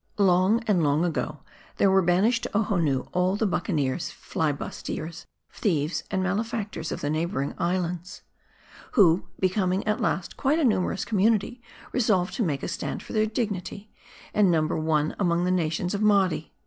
Long 0.17 0.63
and 0.63 0.83
long 0.83 1.05
ago, 1.05 1.41
there 1.77 1.91
were 1.91 2.01
banished 2.01 2.41
to 2.41 2.57
Ohonoo 2.57 3.05
all 3.13 3.35
the 3.35 3.45
bucaniers, 3.45 4.09
flibustiers, 4.09 5.27
thieves, 5.51 6.05
and 6.09 6.23
malefactors 6.23 6.91
of 6.91 7.01
the 7.01 7.09
neighboring 7.11 7.53
islands; 7.59 8.23
who, 8.93 9.27
becoming 9.39 9.85
at 9.85 10.01
last 10.01 10.37
quite 10.37 10.57
a 10.57 10.63
numer 10.63 10.91
ous 10.93 11.05
community, 11.05 11.61
resolved 11.91 12.33
to 12.33 12.41
make 12.43 12.63
a 12.63 12.67
stand 12.67 13.03
for 13.03 13.13
their 13.13 13.27
dignity, 13.27 13.91
and 14.33 14.49
number 14.49 14.75
one 14.75 15.15
among 15.19 15.43
the 15.45 15.51
nations 15.51 15.93
of 15.93 16.01
Mardi. 16.01 16.51